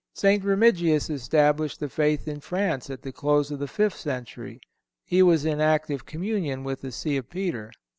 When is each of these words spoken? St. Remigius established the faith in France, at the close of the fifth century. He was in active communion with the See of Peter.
St. 0.15 0.43
Remigius 0.43 1.11
established 1.11 1.79
the 1.79 1.87
faith 1.87 2.27
in 2.27 2.39
France, 2.39 2.89
at 2.89 3.03
the 3.03 3.11
close 3.11 3.51
of 3.51 3.59
the 3.59 3.67
fifth 3.67 3.97
century. 3.99 4.59
He 5.05 5.21
was 5.21 5.45
in 5.45 5.61
active 5.61 6.07
communion 6.07 6.63
with 6.63 6.81
the 6.81 6.91
See 6.91 7.17
of 7.17 7.29
Peter. 7.29 7.71